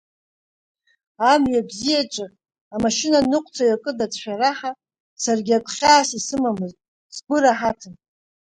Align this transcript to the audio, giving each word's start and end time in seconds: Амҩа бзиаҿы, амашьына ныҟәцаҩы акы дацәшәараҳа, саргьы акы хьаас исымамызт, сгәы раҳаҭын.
Амҩа 1.31 1.67
бзиаҿы, 1.67 2.25
амашьына 2.75 3.19
ныҟәцаҩы 3.29 3.73
акы 3.75 3.91
дацәшәараҳа, 3.97 4.71
саргьы 5.23 5.53
акы 5.57 5.71
хьаас 5.75 6.09
исымамызт, 6.19 6.77
сгәы 7.15 7.37
раҳаҭын. 7.43 7.93